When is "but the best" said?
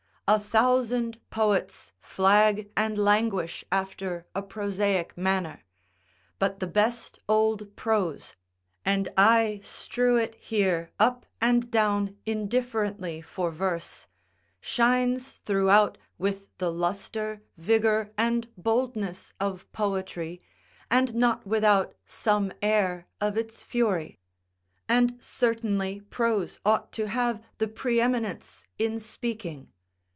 6.39-7.19